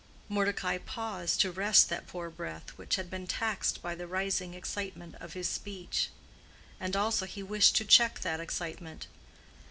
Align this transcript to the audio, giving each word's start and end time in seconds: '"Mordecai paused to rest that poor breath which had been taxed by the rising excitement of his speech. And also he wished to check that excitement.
'"Mordecai 0.35 0.79
paused 0.79 1.39
to 1.41 1.51
rest 1.51 1.87
that 1.89 2.07
poor 2.07 2.31
breath 2.31 2.71
which 2.71 2.95
had 2.95 3.07
been 3.07 3.27
taxed 3.27 3.83
by 3.83 3.93
the 3.93 4.07
rising 4.07 4.55
excitement 4.55 5.13
of 5.19 5.33
his 5.33 5.47
speech. 5.47 6.09
And 6.79 6.95
also 6.95 7.27
he 7.27 7.43
wished 7.43 7.75
to 7.75 7.85
check 7.85 8.17
that 8.21 8.39
excitement. 8.39 9.05